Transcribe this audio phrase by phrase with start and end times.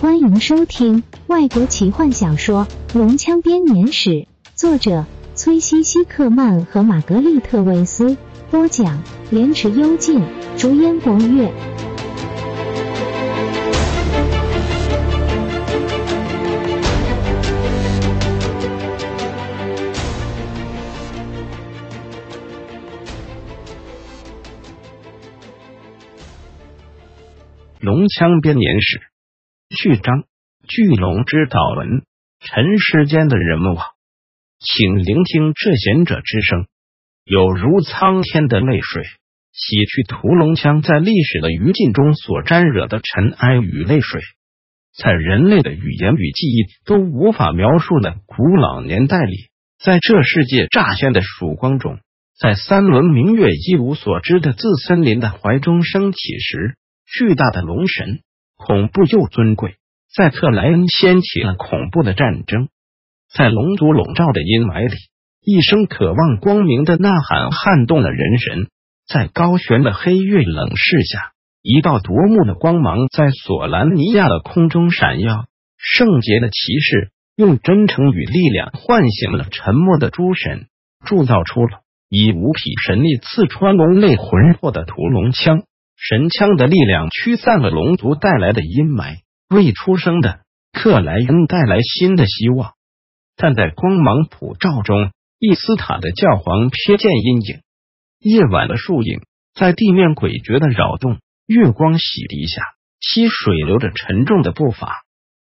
[0.00, 2.64] 欢迎收听外国奇幻小说
[2.96, 4.10] 《龙枪编年史》，
[4.54, 8.16] 作者崔西西克曼和玛格丽特维斯，
[8.48, 9.02] 播讲
[9.32, 10.22] 莲池幽静，
[10.56, 11.52] 竹烟国乐。
[27.80, 29.00] 龙枪编年史
[29.70, 30.24] 序章：
[30.66, 32.02] 巨龙之祷文。
[32.40, 33.84] 尘世间的人们啊，
[34.58, 36.66] 请聆听这贤者之声，
[37.24, 39.02] 有如苍天的泪水，
[39.52, 44.22] 洗去屠龙枪在历史的余烬中所沾惹的尘埃与泪水，
[44.96, 51.98] 在人类的语言与记忆都无法描述的古老年代里，在这世界乍现的曙光中，
[52.40, 56.76] 在三轮明月一无所知的自森林的怀中升起时。
[57.10, 58.20] 巨大的龙神，
[58.68, 59.76] 恐怖又尊贵，
[60.14, 62.68] 在特莱恩掀起了恐怖的战争。
[63.34, 64.94] 在龙族笼罩的阴霾里，
[65.42, 68.68] 一声渴望光明的呐喊撼动了人神。
[69.06, 75.46] 在高悬的黑月冷视下，一道夺目的光芒在索兰尼亚的空中闪耀。
[75.78, 80.66] 圣洁的骑士用真诚与力量唤醒了沉默的诸神，
[81.06, 81.78] 铸造出了
[82.10, 85.62] 以无匹神力刺穿龙类魂魄的屠龙枪。
[86.00, 89.18] 神枪的力量驱散了龙族带来的阴霾，
[89.48, 92.74] 为出生的克莱恩带来新的希望。
[93.36, 95.10] 但在光芒普照中，
[95.40, 97.60] 伊斯塔的教皇瞥见阴影。
[98.20, 99.22] 夜晚的树影
[99.54, 102.62] 在地面诡谲的扰动，月光洗涤下，
[103.00, 105.02] 溪水流着沉重的步伐。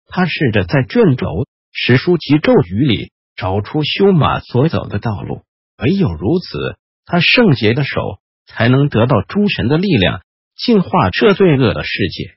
[0.07, 1.27] 他试着在卷轴、
[1.71, 5.43] 史书及咒语里找出修马所走的道路，
[5.77, 8.01] 唯有如此，他圣洁的手
[8.47, 10.21] 才能得到诸神的力量。
[10.63, 12.35] 净化这罪恶的世界，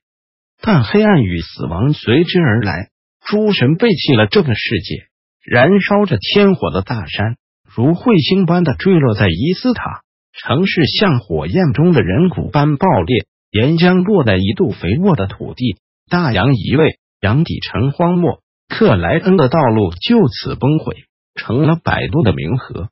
[0.62, 2.88] 但黑暗与死亡随之而来。
[3.26, 5.06] 诸神背弃了这个世界，
[5.44, 13.26] 燃烧着天火的大山如彗星般的坠落在伊斯塔城市，像火焰中的人骨般爆裂。
[13.50, 15.76] 岩浆落在一度肥沃的土地，
[16.10, 18.41] 大洋移位，洋底成荒漠。
[18.69, 21.04] 克莱恩的道路就此崩毁，
[21.34, 22.88] 成了摆渡的冥河。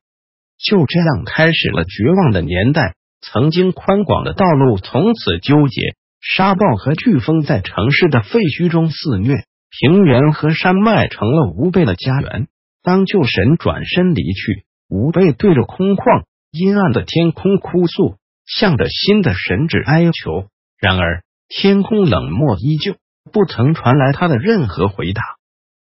[0.58, 2.94] 就这样开始了绝望的年代。
[3.22, 12.48] 曾经宽广的道路从此纠结，沙暴和飓风在城市的废墟中肆虐，平原和山脉成了吾辈的家园。
[12.82, 20.48] 当旧神转身离去，吾辈对着空旷阴暗的天空哭诉，向着新的神旨哀求。
[20.80, 22.96] 然而天空冷漠依旧，
[23.32, 25.22] 不曾传来他的任何回答。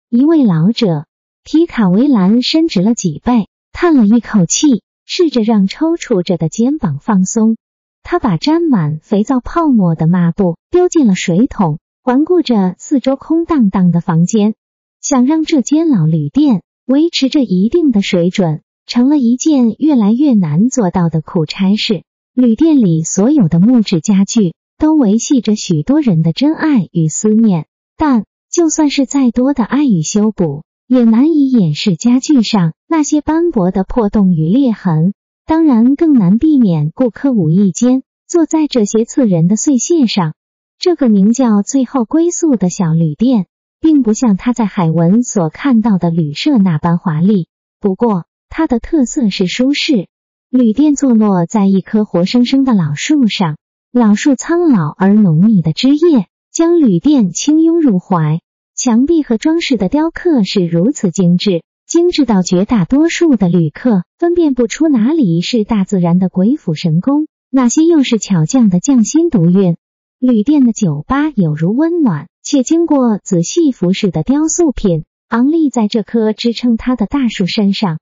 [0.09, 1.07] 一位老者
[1.45, 4.83] 提卡维兰伸直了脊背，叹了一口气。
[5.13, 7.57] 试着让抽搐着的肩膀放松，
[8.05, 14.55] 他把沾满肥皂泡沫的抹布丢进了水桶，环顾着四周空荡荡的房间，
[15.03, 22.05] 想让这间老旅店维持着一定的水准，成了一件越来越难做到的苦差事。
[22.33, 27.67] 旅店里所有的木质家具都维系着许多人的真爱与思念，
[27.97, 30.63] 但就算是再多的爱与修补。
[30.91, 35.15] 也难以掩饰家具上那些斑驳的破洞与裂痕，
[35.47, 40.35] 当然更难避免顾客无意间坐在这些刺人的碎屑上。
[40.81, 43.47] 这个名叫“最后归宿”的小旅店，
[43.81, 47.47] 并不像他在海文所看到的旅社那般华丽，
[47.79, 50.09] 不过它的特色是舒适。
[50.51, 53.59] 旅店坐落在一棵活生生的老树上，
[53.93, 58.41] 老树苍老而浓密的枝叶将旅店轻拥入怀。
[58.83, 69.77] 墙壁和装饰的雕刻是如此精致，精致到绝大多数的旅客分辨不出哪里是大自然的鬼斧神工，哪些又是巧匠的匠心独运。
[70.19, 77.99] 旅店的酒吧有如温暖且经过仔细服饰的雕塑品，昂立在这棵支撑它的大树身上，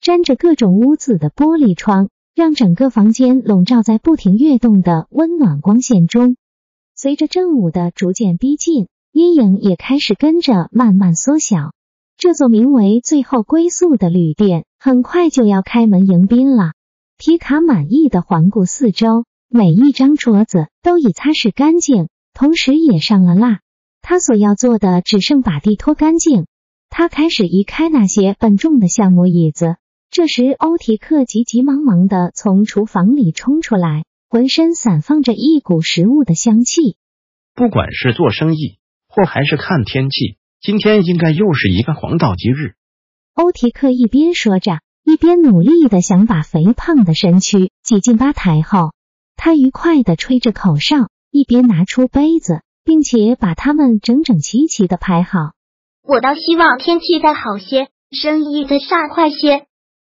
[0.00, 6.36] 沾着各种污渍的玻璃窗，让整个房间笼罩在不停跃动的温暖光线中。
[6.94, 8.86] 随着正午的逐渐逼近。
[9.12, 11.72] 阴影也开始跟着慢慢缩小。
[12.16, 16.72] 这座名为“最后归宿”的旅店很快就要开门迎宾了。
[17.18, 23.60] 提卡满意的环顾四周，每一张桌子都已擦拭干净，同时也上了蜡。
[24.00, 26.46] 他所要做的只剩把地拖干净。
[26.88, 29.76] 他开始移开那些笨重的橡木椅子。
[30.10, 36.96] 这时，欧提克急急忙忙的从厨房里冲出来，浑身散放着一股食物的香气。
[37.54, 38.78] 不管是做生意。
[39.14, 42.72] 或还是看天气，今天应该又是一个黄道吉日。
[43.34, 48.92] 欧提克一边说着，一边努力的想把肥胖的身躯挤进吧台后。
[49.36, 55.38] 他愉快的吹着口哨，一边拿出杯子，并且把它们整整齐齐的排好。
[56.02, 59.66] 我倒希望天气再好些，生意再上快些。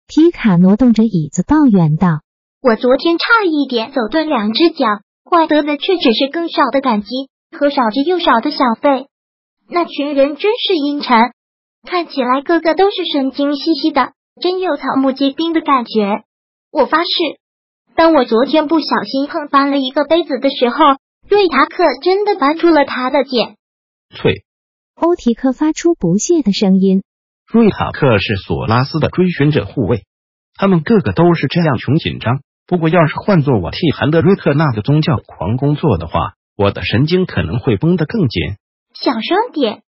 [0.09, 2.23] 皮卡挪动着椅子抱怨道
[2.63, 4.87] ：“我昨天差一点走断两只脚，
[5.25, 7.09] 换得的却只是更少的感激
[7.57, 9.07] 和少之又少的小费。
[9.69, 11.33] 那群人真是阴沉，
[11.89, 16.23] 看起来个个都是神经兮兮的，真有草木皆兵的感觉。
[16.71, 17.07] 我发誓，
[17.97, 20.77] 当我昨天不小心碰翻了一个杯子的时候，
[21.29, 23.57] 瑞塔克真的拔出了他的剑。”
[24.15, 24.45] 翠，
[24.95, 27.03] 欧提克发出不屑的声音。
[27.51, 30.05] 瑞塔克是索拉斯的追寻者护卫，
[30.55, 32.41] 他们个个都是这样穷紧张。
[32.69, 38.57] 不过，要是换做我替韩德瑞克那个宗教狂工作的话，我的神经可能会绷得更紧。
[38.95, 39.83] 小声点，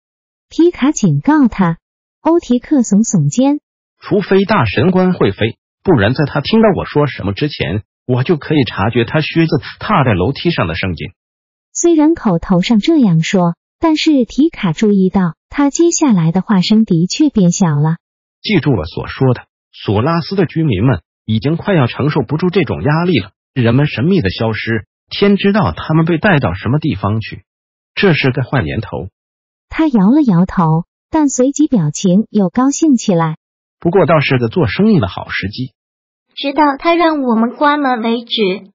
[0.48, 1.78] 皮卡警告他。
[2.20, 3.60] 欧提克耸耸肩，
[4.00, 11.12] 除非大神官会飞，不然在他听到我说什么之前，我就可以察觉他靴子踏在楼梯上的声音。
[11.72, 15.34] 虽然口头上这样说，但是提卡注意到。
[15.48, 17.96] 他接下来的话声的确变小了。
[18.42, 23.30] 记住了所说的，索拉斯的居民们已经快要承受不住这种压力了。
[23.54, 27.44] 人们神秘的消失，天知道他们被带到什么地方去。
[27.94, 29.08] 这是个坏年头。
[29.68, 33.36] 他摇了摇头，但随即表情又高兴起来。
[33.78, 35.72] 不过倒是个做生意的好时机。
[36.34, 38.70] 直到他让我们关门为止。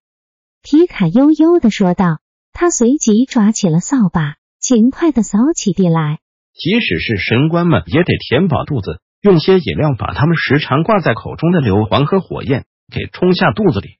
[0.64, 2.20] 皮卡悠悠的说道。
[2.54, 6.20] 他随即抓起了扫把，勤快的扫起地来。
[6.54, 14.00] 即使是神官们也得填饱肚子，用些饮料把他们时常挂在口中的硫磺和火焰给冲下肚子里。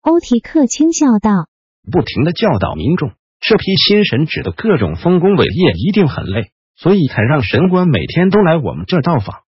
[0.00, 1.48] 欧提克轻笑道
[1.90, 9.40] ：“不停的教导民众，这批新神指的各种丰功伟业一定很累，所以才让神官每天都来我们这到访。”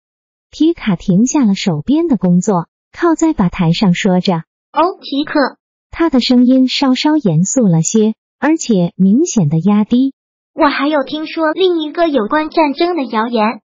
[0.52, 4.44] 皮卡停下了手边的工作，靠在吧台上说着
[4.74, 5.58] ：“哦，皮克。”
[5.92, 10.14] 他的声音稍稍严肃了些，而且明显的压低。
[10.54, 13.62] 我还有听说另一个有关战争的谣言，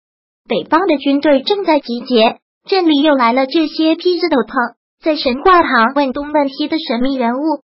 [0.49, 2.38] 北方的军队正在集结，
[2.69, 7.62] 镇里又来了这些披着斗篷在神话堂问东问西的神秘人物。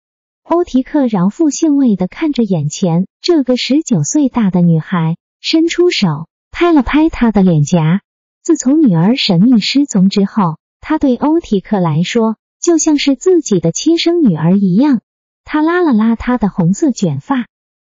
[0.44, 8.02] 欧提克饶富兴味的看着眼前这个十九岁大的女孩，伸出手拍了拍她的脸颊。
[8.42, 15.00] 自从女儿神秘失踪之后，她对欧提克来说就像是自己的亲生女儿一样。
[15.44, 17.46] 他拉了拉她的红色卷发，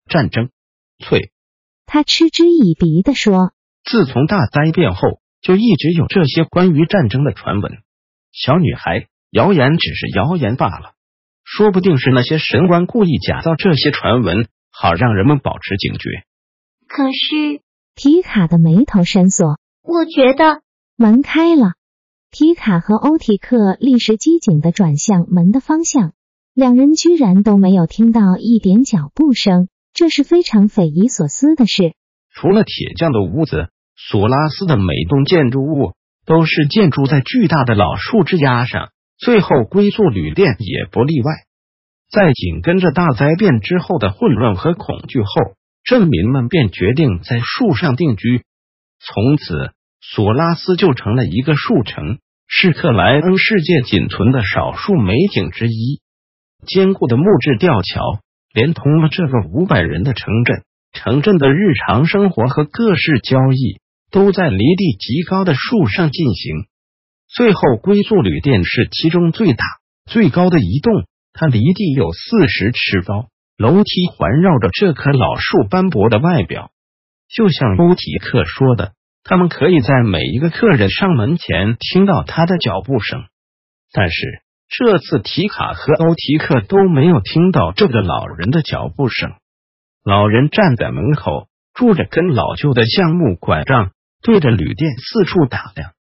[0.09, 0.50] 战争。
[0.98, 1.31] 翠，
[1.86, 3.51] 他嗤之以鼻的说
[3.86, 7.71] ：“自从大灾变后，就一直有这些关于战争的传闻。
[8.31, 10.95] 小女孩，谣言只是谣言罢了，
[11.49, 16.09] 说不定是那些神官故意假造这些传闻，好让人们保持警觉。”
[16.88, 17.61] 可是，
[17.95, 19.57] 皮卡的眉头深锁。
[19.81, 20.61] 我觉得
[20.97, 21.73] 门开了，
[22.31, 26.11] 皮卡和欧提克立时机警的转向门的方向，
[26.53, 29.69] 两人居然都没有听到一点脚步声。
[29.94, 31.94] 这是非常匪夷所思的事。
[32.35, 35.94] 除了铁匠的屋子，索拉斯的每栋建筑物
[36.25, 38.89] 都是建筑在巨大的老树枝丫上。
[39.17, 41.31] 最后归宿旅店也不例外。
[42.11, 45.27] 在紧跟着大灾变之后的混乱和恐惧后，
[45.83, 48.43] 镇民们便决定在树上定居。
[48.99, 49.71] 从此，
[50.01, 56.01] 索拉斯就成了一个树城，是克莱恩世界仅存的少数美景之一。
[56.65, 58.21] 坚固的木质吊桥。
[58.53, 66.65] 连通了这个五百人的城镇，城镇的日常生活和各式交易都在离地极高的树上进行。
[67.37, 69.63] 最后，归宿旅店是其中最大、
[70.07, 73.27] 最高的一栋，它离地有四十尺高，
[73.57, 76.71] 楼梯环绕着这棵老树斑驳的外表。
[77.29, 83.25] 就像欧提克说的，他们可以在每一个客人上门前听到他的脚步声，
[83.94, 84.41] 但是。
[84.69, 89.31] 这次提卡和欧提克都没有听到这个老人的脚步声。
[90.03, 93.91] 老人站在门口，拄着根老旧的橡木拐杖，
[94.21, 95.91] 对着旅店四处打量。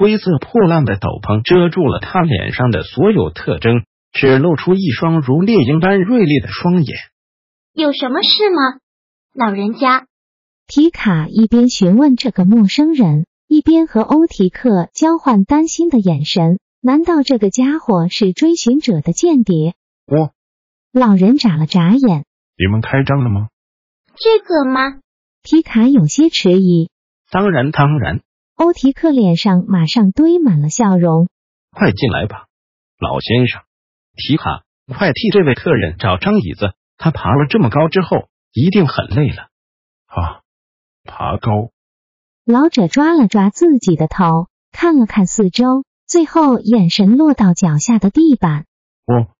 [0.00, 6.96] 灰色破烂的斗篷遮住了他脸上的所有特征，只露出一双如猎鹰般锐利的双眼。
[7.74, 8.80] 有什么事吗，
[9.34, 10.06] 老人家？
[10.66, 16.58] 皮卡一边询问这个陌生人，一边和欧提克交换担心的眼神。
[16.80, 19.74] 难道这个家伙是追寻者的间谍？
[20.06, 20.32] 我
[20.98, 22.24] 老人眨了眨眼。
[22.56, 23.48] 你们开张了吗？
[24.16, 24.98] 这个吗？
[25.42, 26.88] 皮卡有些迟疑。
[27.30, 28.22] 当然，当然。
[28.60, 31.30] 欧提克脸上马上堆满了笑容。
[31.70, 32.44] 快进来吧，
[32.98, 33.62] 老先生。
[34.16, 36.74] 提卡，快替这位客人找张椅子。
[36.98, 39.48] 他爬了这么高之后，一定很累了。
[40.04, 40.42] 啊，
[41.04, 41.70] 爬高。
[42.44, 45.86] 老者抓了抓自己的头，看了看四周。
[46.06, 48.66] 最后，眼神落到脚下的地板。
[49.06, 49.32] 哦，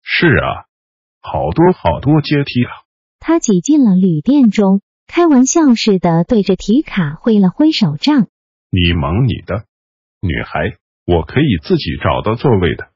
[0.00, 0.64] 是啊，
[1.20, 2.72] 好多好多阶梯啊！
[3.18, 8.28] 他挤进了旅店中，开玩笑似的对着提卡挥了挥手杖。
[8.74, 9.66] 你忙你的，
[10.22, 12.88] 女孩，我可以自己找到座位的。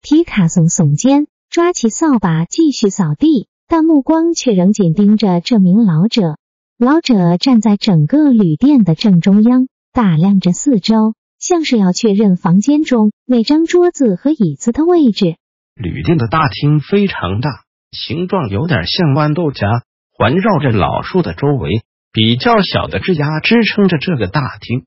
[0.00, 6.38] 皮卡耸耸肩，抓起扫把继续扫地，但目光却仍紧盯着这名老者。
[6.78, 15.34] 老者站在整个旅店的正中央，打量着四周，像是要确认房间中每张桌子和椅子的位置。
[15.74, 17.50] 旅店的大厅非常大，
[17.90, 19.82] 形状有点像豌豆荚，
[20.16, 24.84] 环绕着老树的周围，比较小的枝桠支撑着这个大厅。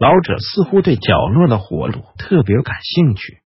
[0.00, 3.40] 老者似乎对角落的火炉特别感兴趣。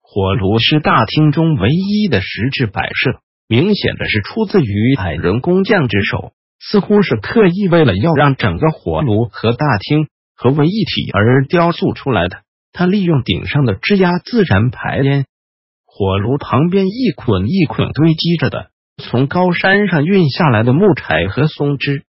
[0.00, 12.42] 火炉是大厅中唯一的实质摆设，明显的是出自于矮人工匠之手，似乎是刻意为了要让整个火炉和大厅合为一体而雕塑出来的。
[12.72, 15.26] 他利用顶上的枝桠自然排烟。
[15.84, 18.70] 火炉旁边一捆一捆堆积着的
[19.02, 22.04] 从高山上运下来的木柴和松枝。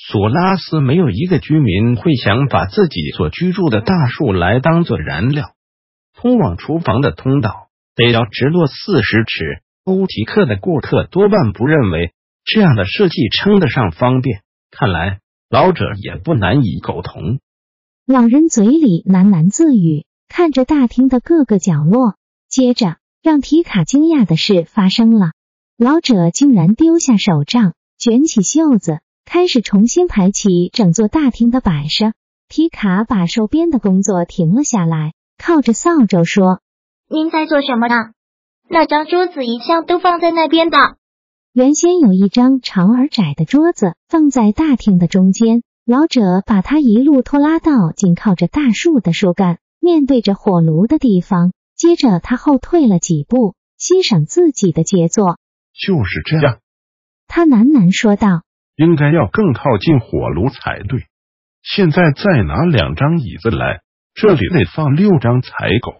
[0.00, 5.54] 索拉斯没有一个居民会想把自己所居住的大树来当做燃料。
[6.14, 9.62] 通往厨房的通道得要直落四十尺。
[9.84, 12.12] 欧提克的顾客多半不认为
[12.44, 14.42] 这样的设计称得上方便。
[14.70, 17.40] 看来老者也不难以苟同。
[18.06, 22.16] 老人嘴里喃喃自语，看着大厅的各个角落。
[22.48, 25.32] 接着，让提卡惊讶的事发生了：
[25.76, 29.00] 老者竟然丢下手杖，卷起袖子，
[29.30, 32.14] 开始重新排起整座大厅的摆设。
[32.48, 35.12] 皮卡把手边的工作停了下来。
[35.36, 36.62] 靠着扫帚说
[37.08, 37.94] ：“您在做什么呢？
[38.70, 40.78] 那张桌子一向都放在那边的。
[41.52, 51.52] 原先有一张长而窄的桌子放在大厅的中间，老者把它一路拖拉到紧靠着大树的树干，面对着火炉的地方。
[51.76, 55.36] 接着他后退了几步，欣赏自己的杰作。
[55.74, 56.60] 就是这样，
[57.28, 58.42] 他喃喃说道
[58.78, 61.02] ：“应该要更靠近火炉才对。
[61.62, 63.82] 现在再拿两张椅子来。”
[64.20, 65.94] 这里得放六张彩狗。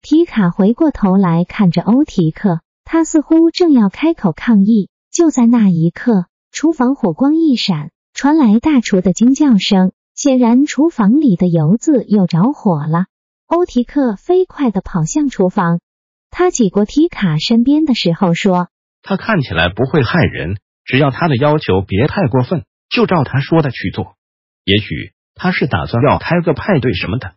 [0.00, 4.90] 提卡回过头来看着欧提克，他似乎正要开口抗议。
[5.10, 9.90] 就在那一刻，厨房火光一闪，传来大厨的惊叫声。
[10.14, 13.06] 显然，厨房里的油渍又着火了。
[13.48, 15.80] 欧提克飞快的跑向厨房，
[16.30, 18.68] 他挤过提卡身边的时候说
[19.02, 24.16] ：“他看起来不会害人，只要他的要求别太过分，就照他说的去做。
[24.64, 27.32] 也许。”他是打算要开个派对什么的。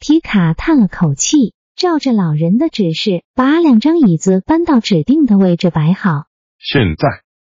[0.00, 6.24] 皮卡叹了口气，照着老人的指示，把两张椅子搬到指定的位置摆好。
[6.58, 7.06] 现在，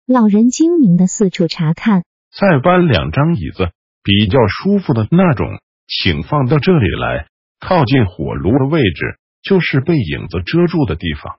[0.07, 3.73] 老人精明的四处查看，再搬两张椅子，
[4.03, 5.47] 比较舒服的那种，
[5.87, 7.29] 请放到这里来，
[7.61, 11.37] 靠近火炉的位置，就是被影子遮住的地方。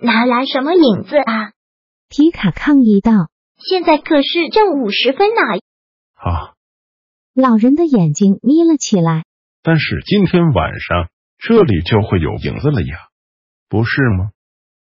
[0.00, 1.52] 拿来什么影子啊？
[2.08, 3.28] 皮卡抗议道
[3.60, 5.42] ：“现在可是正午时分呢。”
[6.16, 6.54] 啊。
[7.34, 9.24] 老人的眼睛眯了起来。
[9.62, 12.96] 但是今天晚上这里就会有影子了呀，
[13.68, 14.30] 不是吗？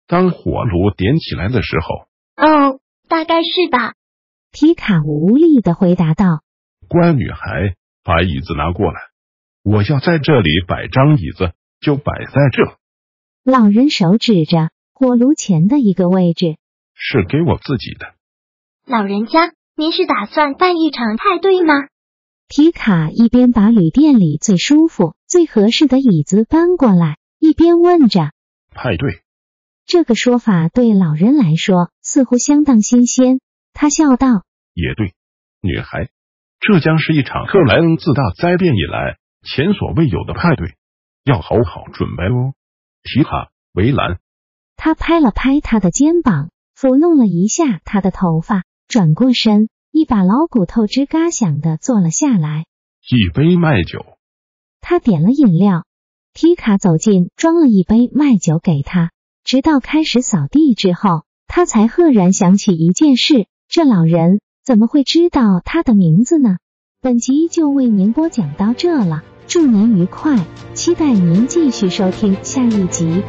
[0.07, 2.07] 当火炉点起来的时候。
[2.47, 3.95] 哦，大概是吧。
[4.53, 6.43] 皮卡无力的回答道。
[6.89, 9.01] 乖女孩，把椅子拿过来。
[9.63, 12.79] 我要在这里摆张椅子，就摆在这。
[13.43, 16.57] 老人手指着火炉前的一个位置。
[16.97, 18.15] 是给我自己的。
[18.87, 21.75] 老人家，您是打算办一场派对吗？
[22.49, 28.31] 皮卡一边把旅店里最舒服、最合适的椅子搬过来，一边问着
[28.73, 29.23] ：“派对？”
[29.85, 33.41] 这个说法对老人来说似乎相当新鲜。
[33.73, 35.15] 他笑道：“也对，
[35.61, 36.09] 女孩，
[36.61, 40.77] 这将是一场克莱恩自大灾变以来前所未有的派对，
[41.25, 42.55] 要好好准备哦。”
[43.03, 44.19] 皮卡，围栏。
[44.77, 49.69] 他拍了拍他的肩膀，抚弄了一下他的头发，转过身。
[49.93, 52.67] 一把老骨头吱嘎响的坐了下来。
[53.09, 54.05] 一杯麦酒。
[54.83, 55.85] 他点了饮料。
[56.35, 59.11] 提卡走近，装了一杯麦酒给他。
[59.43, 66.59] 直到开始扫地之后，他才赫然想起一件事：这老人怎么会知道他的名字呢？
[67.01, 73.23] 本集就为您播讲到这了，祝您愉快，期待您继续收听下一集。